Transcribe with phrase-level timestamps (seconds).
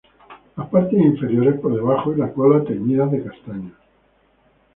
[0.57, 3.71] Las partes inferiores por debajo, y la cola, teñidas de castaño.